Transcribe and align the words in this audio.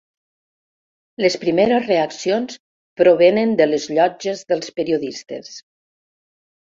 Les 1.25 1.35
primeres 1.43 1.85
reaccions 1.91 2.57
provenen 3.03 3.55
de 3.63 3.69
les 3.75 3.87
llotges 3.99 4.45
dels 4.53 4.73
periodistes. 4.81 5.53